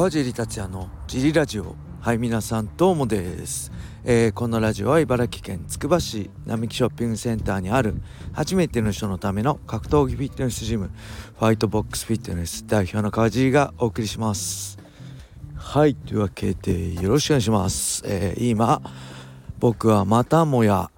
[0.00, 1.76] 川尻達也のジリラジオ。
[2.00, 3.70] はい皆さんどうもです、
[4.02, 7.96] えー、このラジオは茨城県つくば市並木ショッピングセンターにある
[8.32, 10.90] 初めての人のための格闘技フィットネスジム
[11.38, 14.78] ファイトボックスフィットネス代表の川尻がお送りします。
[15.54, 18.80] はいというわけでよろしくお願いします、えー、今
[19.58, 20.90] 僕はまたもや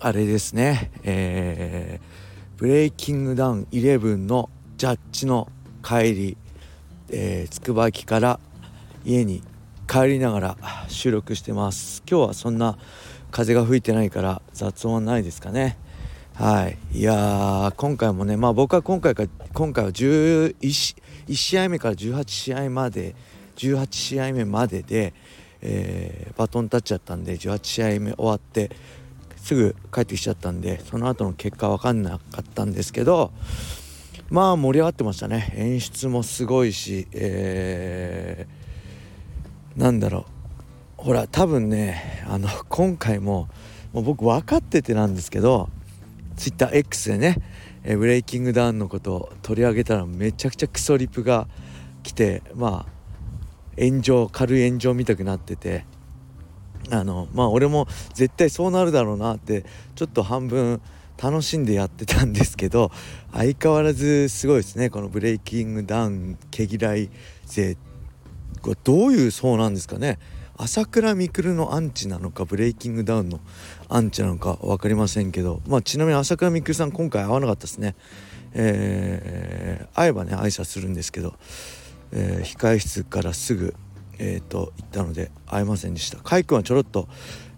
[0.00, 5.46] あれですねえー、ブレイキングダウン11のジャッジの
[5.84, 6.36] 帰り
[7.12, 8.40] えー、つくば駅から
[9.04, 9.42] 家に
[9.88, 10.56] 帰りながら
[10.88, 12.02] 収録してます。
[12.08, 12.78] 今日はそんな
[13.30, 15.78] 風が吹いてないから雑音はないですかね。
[16.34, 16.78] はい。
[16.92, 20.54] いや今回もねまあ僕は今回か今回は11
[21.34, 23.14] 試合目から18試合まで
[23.56, 25.12] 18試合目までで、
[25.60, 28.70] えー、バトンタッチだったんで18試合目終わって
[29.36, 33.32] すぐ帰ってきちゃったんでその後の結果分かんなかったんですけど
[34.30, 35.52] まあ盛り上がってましたね。
[35.56, 38.59] 演出もすごいし、えー、
[39.76, 40.40] なんだろう。
[40.96, 43.48] ほら多分ねあの 今回も
[43.92, 45.70] もう僕分かっててなんですけど
[46.36, 47.36] TwitterX でね、
[47.84, 51.48] えブレイキングダウンのことを取り上げたらめちゃくちゃクソリプが
[52.02, 55.84] 来てまあ炎上軽い炎上見たくなってて
[56.90, 60.80] あのまあ俺も絶対そうなるだろうなってちょっと半分
[61.22, 62.90] 楽しんでやってたんですけど
[63.32, 67.10] 相変わらずすごいですねこのブレイキングダウン毛嫌い
[67.46, 67.89] 勢こ
[68.68, 70.18] れどういう層なんですかね？
[70.62, 73.40] 朝倉未来のアンチなのかブレイキングダウンの
[73.88, 77.96] アンチなのか分かりませんけど、まあ、ちなみに朝倉未来さん今回会わなかったですね、
[78.52, 81.32] えー、会えばね挨拶するんですけど、
[82.12, 83.74] えー、控室からすぐ、
[84.18, 86.18] えーと、行ったので会えませんでした。
[86.18, 87.08] 海君はちょろっと、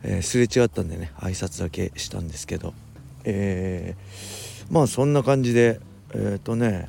[0.04, 2.72] えー、すれ違ったんでね挨拶だけしたんですけど
[3.24, 5.80] えー、まあそんな感じで
[6.14, 6.88] えっ、とね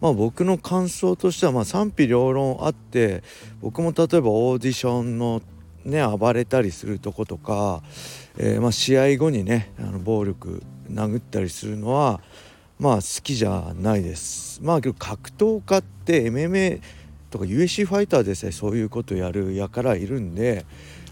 [0.00, 3.22] まあ僕の感想としてはまあ賛否両論あって
[3.60, 5.42] 僕も例えばオーディションの
[5.84, 7.82] ね暴れたりするとことか、
[8.36, 12.20] えー、まあ試合後にねあの暴力殴ったりするのは
[12.78, 14.60] まあ好きじゃないです。
[14.62, 16.80] まあけど格闘家って MMA
[17.30, 20.66] とか USC ファイターでさえそういうことやるやからいるんで、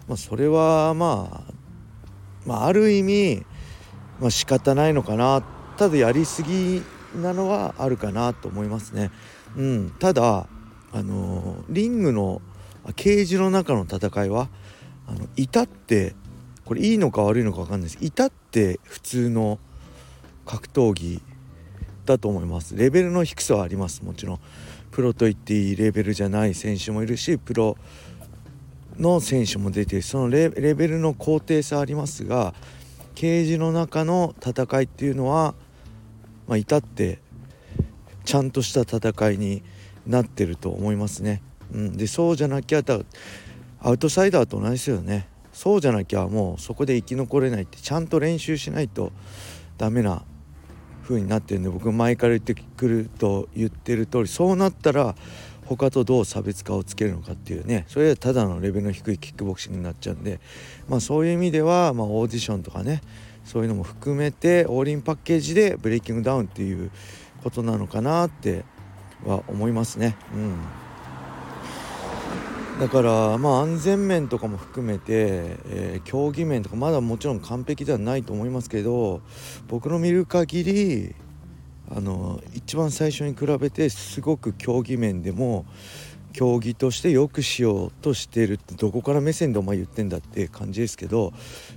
[0.06, 1.52] まあ、それはまあ
[2.44, 3.46] まあある意味
[4.20, 5.42] まあ仕方ないのかな。
[5.76, 6.82] ただやりすぎ
[7.22, 9.10] なのはあるかなと思いますね。
[9.56, 10.46] うん、ただ
[10.92, 12.42] あのリングの
[12.96, 14.48] ケージの中の戦いは
[15.06, 16.14] あの至って
[16.64, 17.98] これいいのか悪いのか分かんないです。
[18.00, 19.58] 至って普通の
[20.46, 21.22] 格闘技
[22.04, 22.76] だと思います。
[22.76, 24.02] レベルの低さはあります。
[24.04, 24.40] もちろん。
[24.90, 27.76] プロと言っていいレベルじゃない選手もいるしプロ
[28.96, 32.54] の選手も出てそのレベルの高低差ありますが
[33.14, 35.54] ケージの中の戦いっていうのは、
[36.46, 37.20] まあ、至って
[38.24, 39.62] ちゃんとした戦いに
[40.06, 41.42] なってると思いますね。
[41.72, 42.82] うん、でそうじゃなきゃ
[43.80, 45.28] アウトサイダーと同じですよね。
[45.52, 49.12] そうじゃなきゃもうそこで生き残れないってちゃんと練習しないと
[49.78, 50.24] ダメな
[51.04, 55.14] 風になってるんで僕前から言ってくると言ってる通りそうなったら
[55.66, 60.40] 他とどう差別化をつけるのかっていうねそれはただのレベルの低いキックボクシングになっちゃうんで、
[60.88, 63.00] まあ、そういう意味では、まあ、オーディションとかね
[63.44, 66.90] そういうのも含めてオーリンパッケージでブレイキングダウンっていう
[67.42, 68.64] ことなのかなって
[69.24, 70.16] は思いますね。
[70.34, 70.58] うん
[72.80, 75.04] だからまあ安全面とかも含めて、
[75.68, 79.22] えー、競技面とかまだもちろん完璧ではないと思いますけど
[79.68, 81.14] 僕の見る限り
[81.88, 85.66] あの一番最初に比べてすごく競技面でも
[86.34, 91.32] 競技としてよくしようとしてるってどこから目線でお前言ってんだって感じですけど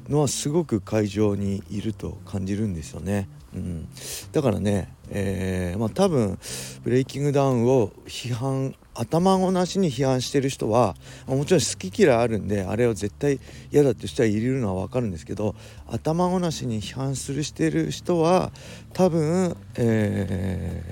[0.09, 3.29] のはすごく会場にいると感じるんですよね。
[3.53, 3.87] うん、
[4.33, 6.37] だからね、えー、まあ、多分
[6.83, 10.95] ブレイキングダウンを批判頭ごなしに批判してる人は
[11.27, 13.39] もちろん好き嫌いあるんであれを絶対
[13.71, 15.55] 嫌だって人はいるのは分かるんですけど
[15.87, 18.51] 頭ごなしに批判するしてる人は
[18.93, 20.83] 多分、え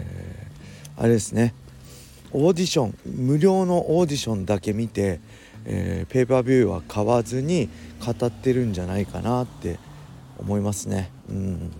[0.97, 1.53] ー、あれですね
[2.37, 5.21] オーディション無料のオーディションだけ見て、
[5.63, 7.69] えー、ペーパービューは買わずに
[8.05, 9.79] 語ってるんじゃないかなって
[10.37, 11.11] 思いますね。
[11.29, 11.71] うん。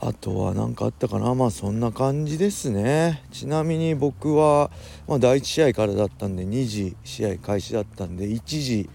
[0.00, 1.32] あとは何かあったかな？
[1.36, 3.22] まあそんな感じですね。
[3.30, 4.72] ちなみに僕は、
[5.06, 8.90] まあ、第1試合からだったんで2時試合開始だったんで1時、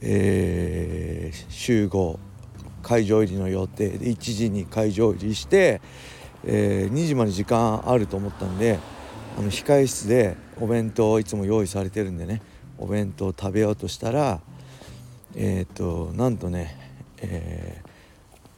[0.00, 2.18] えー、集合
[2.82, 5.82] 会場入りの予定で1時に会場入りして、
[6.44, 8.78] えー、2時まで時間あると思ったんで
[9.38, 12.42] あの控室でお弁当いつも用意されてるんでね
[12.78, 14.40] お弁当食べようとしたら
[15.34, 16.76] えっ、となんとね、
[17.22, 17.82] え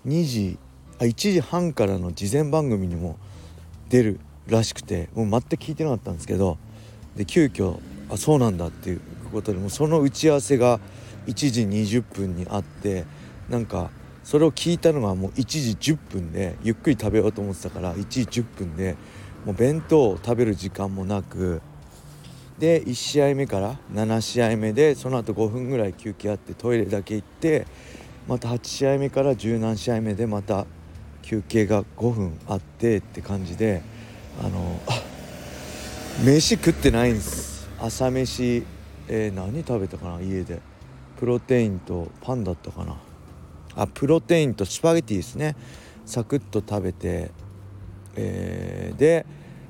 [0.07, 0.59] ー、2時
[0.99, 3.17] あ1時半からの事前番組にも
[3.89, 6.59] 出るらしくてもう全く聞いてなかったんですけど
[7.17, 7.79] で急遽
[8.11, 9.01] あそうなんだっていう
[9.33, 10.81] ことでもその打ち合わせが
[11.27, 13.05] 1時20分にあって
[13.49, 13.91] なんか
[14.25, 15.45] それを聞いたのがもう1
[15.79, 18.97] 時10分でゆっくり食べようと思ってたから1時10分で
[19.45, 21.61] もう弁当を食べる時間もなく
[22.59, 27.67] で1試合目から7試合目でその後5分ぐらい休憩あってトイレだけ行って
[28.27, 30.67] また8試合目から10何試合目でまた
[31.23, 33.83] 休憩が5分あってって感じで
[34.43, 34.81] あの
[36.23, 37.69] 飯食ってないんです。
[37.81, 38.63] 朝飯、
[39.09, 40.61] えー、何食べたかな家で。
[41.19, 42.97] プロテインとパンだったかな。
[43.77, 45.57] あプロテインとスパゲティですね。
[46.07, 47.31] サクッと食べて、
[48.17, 49.27] えー、で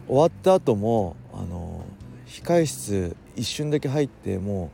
[0.07, 1.85] 終わった後もあの
[2.27, 4.71] 控え室一瞬だけ入っても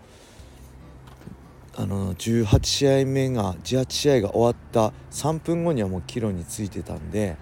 [1.77, 7.37] うあの18試合目が18試合が終わった3分後にはもう帰路についてたんで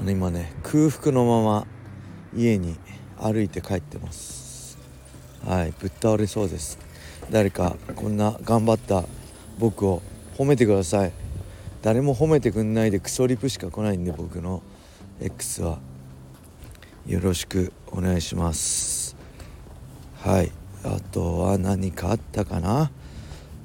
[0.00, 1.66] あの今ね空腹のまま
[2.34, 2.76] 家に
[3.20, 4.78] 歩いて帰ってます。
[5.44, 6.78] はいぶっ倒れそうです。
[7.30, 9.04] 誰かこんな頑張った
[9.58, 10.02] 僕を。
[10.36, 11.12] 褒めてください。
[11.82, 14.62] 誰も褒めてくんないでクソリプしか来ないんで僕の。
[15.20, 15.78] X は。
[17.06, 19.16] よろしくお願いします。
[20.16, 20.52] はい。
[20.84, 22.90] あとは何かあったかな？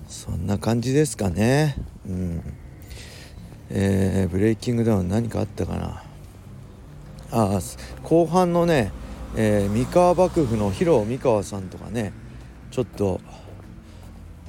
[0.08, 1.76] そんな感じですかね。
[2.08, 2.42] うん。
[3.70, 6.04] えー、ブレイキングダウン何かあったかな？
[7.32, 7.60] あ
[8.04, 8.92] 後半のね、
[9.36, 12.14] えー、三河幕府の広三河さんとかね
[12.70, 13.20] ちょっと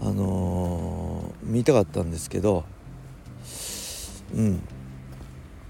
[0.03, 1.04] あのー、
[1.45, 2.65] 見たかったんですけど
[4.35, 4.63] うん。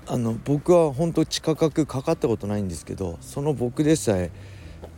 [0.06, 4.30] あの僕は本当地下格かかったことないんですけどその僕でさえ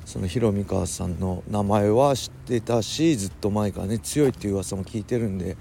[0.04, 5.56] そのヒロミカさんの名前は知ってたしずっと前からね強いっていう噂も聞いてるんで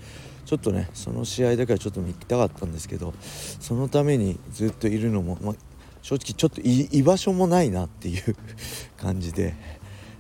[0.46, 5.56] ちょっとねその試合だけはちょっと見たかったんですけどそのためにずっといるのも、ま、
[6.02, 8.36] 正直ちょっと居場所もないなっていう
[8.98, 9.56] 感じで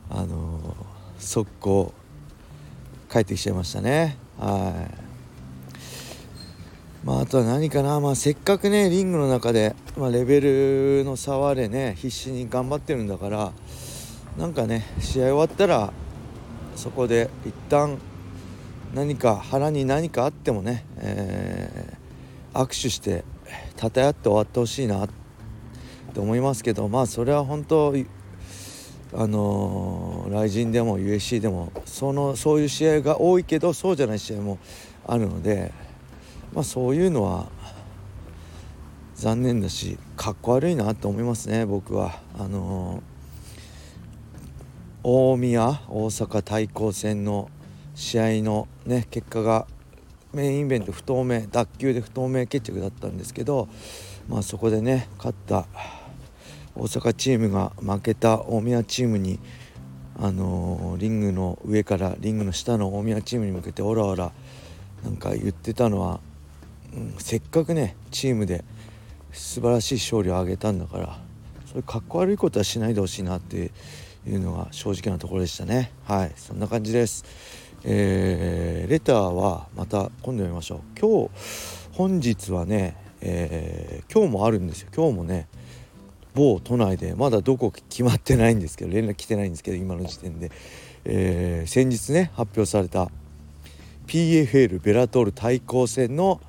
[0.09, 1.93] あのー、速攻
[3.11, 4.24] 帰ってきちゃいましたね。
[4.39, 5.05] はい。
[7.05, 13.51] まあ、あとは何かな、まあ、せっかくねリングの中で、まあ、レベルの差はでね必死に頑張ってるんだから
[14.39, 15.93] なんかね試合終わったら
[16.75, 17.99] そこで一旦
[18.95, 23.23] 何か腹に何かあってもね、えー、握手して
[23.75, 25.09] たたえ合って終わってほしいなっ
[26.13, 27.93] て思いますけどまあそれは本当
[29.15, 34.59] あのー、ライジンでも USC でもそのそういう試合が多いけどそうじゃない試合も
[35.07, 35.71] あるので。
[36.55, 37.49] まあ、そういうのは
[39.15, 43.01] 残念だしかっこ悪いなと思いますね僕はあのー、
[45.03, 47.49] 大宮大阪対抗戦の
[47.93, 49.67] 試合のね結果が
[50.33, 53.67] メインイベント不透明脱臼で不透明決着だったんですけど、
[54.29, 55.65] まあ、そこでね勝った
[56.75, 59.39] 大阪チームが負けた大宮チームに
[60.17, 64.31] あのー、リングの上からリングの下の大宮チームに向けてオラオラ
[65.03, 66.19] なんか言ってたのは
[66.95, 68.63] うん、せっかくねチームで
[69.33, 71.19] 素晴らしい勝利を挙げたんだから
[71.65, 73.71] そういうかっこ悪いことはしないでほしいなって
[74.25, 75.91] いうのが正直なところでしたね。
[76.05, 77.25] はいそんな感じです。
[77.83, 80.79] えー、レターはまた今度読みましょう。
[80.99, 84.89] 今日本日はね、えー、今日もあるんですよ。
[84.95, 85.47] 今日もね
[86.35, 90.51] 某都内でまだどこ決まってないんですけど連絡来てないんですけど今の時点で、
[91.05, 93.09] えー、先日ね発表された
[94.07, 96.41] PFL ベラトール対抗戦の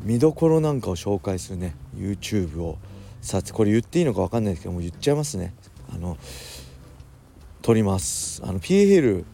[0.00, 2.78] 見どころなんかを紹介するね YouTube を
[3.20, 5.54] さこれ言っていいのか分かんないですけどもう言っちゃいますね。
[5.92, 6.16] あの
[7.62, 8.40] 撮ります。
[8.44, 9.24] あの PFL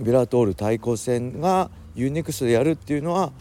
[0.00, 3.32] ベラトール対抗戦が UNEXT でやるっていうのは、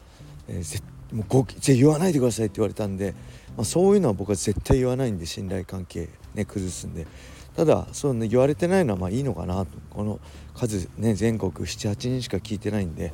[0.48, 0.84] えー、
[1.16, 3.14] もうごじゃ言わないでくださいって言われたんで、
[3.58, 7.08] まあ、そういうのは僕は絶対言わないんで信頼関係ね崩すんで。
[7.56, 9.78] ただそう、ね、言われてないのはまあいいのかなと。
[9.90, 10.20] この
[10.54, 13.14] 数ね全国78人しか聞いてないんで、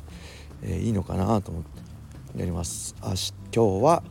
[0.62, 2.94] えー、いいのかなと思ってやります。
[3.02, 4.02] 明日今日は、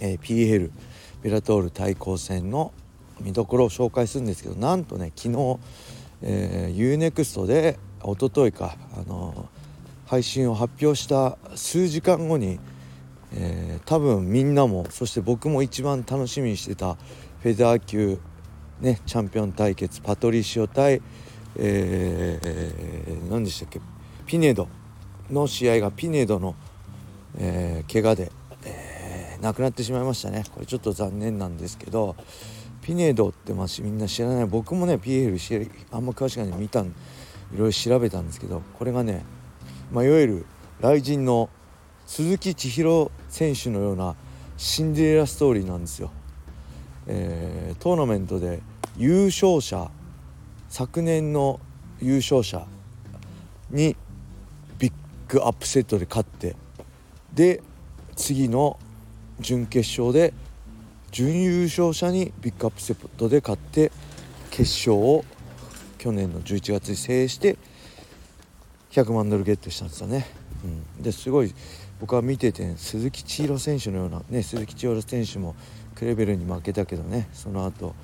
[0.00, 0.70] えー、PL
[1.22, 2.72] ベラトール対抗戦の
[3.20, 5.58] 見どころを紹介するんですけどなんとね昨日、
[6.22, 12.60] えー、UNEXT でおとといか、あのー、配信を発表した数時間後に、
[13.34, 16.94] えー、多分みんなもそして僕も一番楽しみにしてた
[17.42, 18.18] フェザー級、
[18.80, 21.02] ね、チャンピオン対決パトリシオ対、
[21.56, 23.80] えー、何でしたっけ
[24.26, 24.68] ピネド
[25.30, 26.54] の試合がピネドの
[27.36, 28.30] えー、怪我で、
[28.64, 30.44] えー、亡くなってしまいましたね。
[30.52, 32.16] これちょっと残念なんですけど
[32.82, 34.46] ピネドってまあみんな知らない。
[34.46, 36.90] 僕もね PL あんま詳しくない見たんい
[37.56, 39.24] ろいろ調べたんですけどこれがね、
[39.92, 40.46] まあ、いわゆる
[40.80, 41.50] 雷神の
[42.06, 44.14] 鈴木千尋選手のような
[44.56, 46.10] シンデレラストーリーなんですよ。
[47.06, 48.60] えー、トーナメントで
[48.96, 49.90] 優勝者
[50.68, 51.60] 昨年の
[52.00, 52.66] 優勝者
[53.70, 53.96] に
[54.78, 54.92] ビッ
[55.28, 56.56] グアップセットで勝って
[57.34, 57.62] で
[58.16, 58.78] 次の
[59.40, 60.32] 準決勝で
[61.10, 63.90] 準優勝者にビッグアップセットで勝って
[64.50, 65.24] 決勝を
[65.98, 67.56] 去年の11月に制して
[68.90, 70.26] 100万ドルゲットしたんですよね。
[70.64, 71.52] うん、ですごい
[72.00, 75.54] 僕は見てて、鈴木千尋選手のような、ね、鈴木千尋選手も
[75.94, 77.94] クレベルに負けたけどねその後、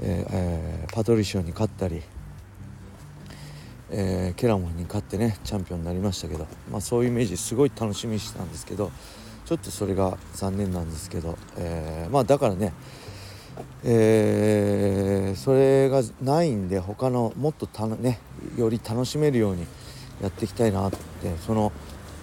[0.00, 2.02] えーえー、パトリシオに勝ったり、
[3.90, 8.90] えー、ケラモンに勝ってねチャンピオンになりましたけど、まあ、そういうイメージすごい楽しみにしてたんですけど
[9.44, 12.72] ちょっとそれが残念なんですけど、えー、まあだからね
[13.82, 18.20] えー、それがないんで他のもっとたね
[18.56, 19.66] より楽しめるように
[20.22, 20.96] やっていきたいなって
[21.44, 21.72] その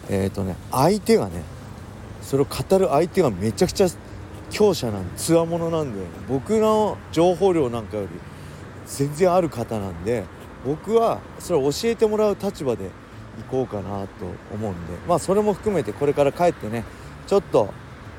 [0.09, 1.43] えっ、ー、とね相手がね
[2.21, 3.88] それを語る相手がめちゃくちゃ
[4.50, 8.09] 強者なんでつわものなんで僕の情報量なんかより
[8.88, 10.24] 全然ある方なんで
[10.65, 12.89] 僕はそれを教えてもらう立場で
[13.38, 14.93] 行こうかなと思うんで。
[15.07, 16.83] まあそれも含めてこれから帰ってね
[17.27, 17.74] ちょっと、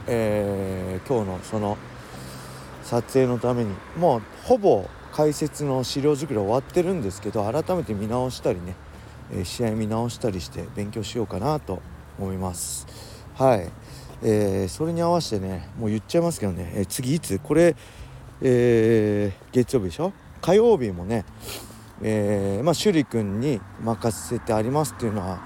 [0.06, 1.78] えー、今日のその
[2.82, 8.74] 撮影のためにもうほぼ解説の資料作り終わってるんですけど改めて見直したりね、
[9.32, 11.80] え、試合見直したりして勉強しようかなと
[12.18, 12.86] 思います。
[13.34, 13.70] はい、
[14.22, 17.38] えー、それに合わせてねもう言っちゃいますけどね、えー、次いつ？
[17.38, 17.76] これ、
[18.40, 20.12] えー、月曜日でしょ？
[20.40, 21.24] 火曜日もね
[22.02, 25.40] えー、まあ趣里君に任せてありますっていうのは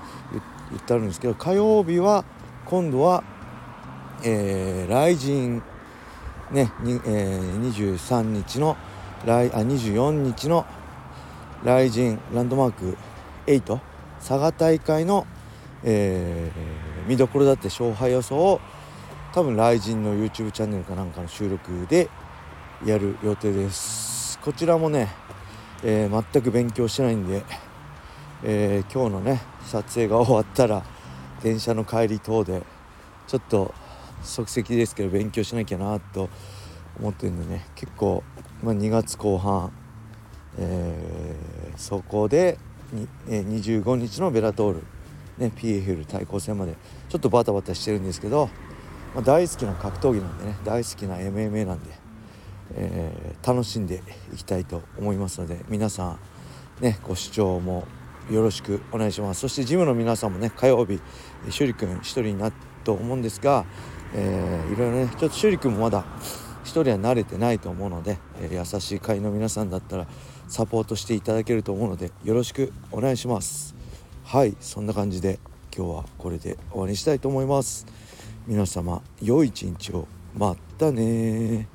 [0.71, 2.25] 言ってあるんですけど火曜日は
[2.67, 3.23] 今度は、
[4.25, 5.63] えー、雷神
[6.51, 8.77] ねに、えー、23日の
[9.25, 10.67] 来あ24日の
[11.63, 12.97] 雷神ランドマーク
[13.55, 13.81] 8
[14.21, 15.27] 佐賀大会の、
[15.83, 18.61] えー、見どころだって勝敗予想を
[19.33, 22.09] 多分雷神の YouTube チャンネルかなんかの収録で
[22.85, 24.39] やる予定です。
[24.41, 25.09] こちらもね、
[25.83, 27.43] えー、全く勉強してないんで、
[28.43, 30.83] えー、今日のね撮影が終わったら
[31.43, 32.63] 電車の帰り等で
[33.27, 33.75] ちょっと
[34.23, 36.29] 即席ですけど勉強しなきゃなと
[36.99, 38.23] 思ってるんでね結構、
[38.63, 39.73] まあ、2月後半、
[40.59, 42.59] えー、そこで、
[43.29, 44.83] えー、25日のベラトール、
[45.39, 46.75] ね、PFL 対抗戦まで
[47.09, 48.49] ちょっとバタバタしてるんですけど、
[49.15, 51.91] まあ、大好きな格闘技なんでね大好きな MMA なんで、
[52.75, 56.19] えー、楽しんでいきたいと思いますので皆さん
[56.81, 57.87] ねご視聴も
[58.31, 59.41] よろしくお願いします。
[59.41, 61.01] そしてジムの皆さんもね火曜日
[61.43, 62.55] 趣里君1人になる
[62.85, 63.65] と思うんですが、
[64.15, 66.05] えー、いろいろねちょっと趣里君もまだ
[66.65, 70.07] 1人は慣れてないと思うので、えー、優しい会の皆さんだったら
[70.51, 73.75] サポートしていただけると思うのでよろしくお願いします。
[74.25, 75.39] はいそんな感じで
[75.75, 77.87] 今日はこれで終わりにしたいと思います。
[78.47, 80.07] 皆様良い一日を。
[80.37, 81.69] またね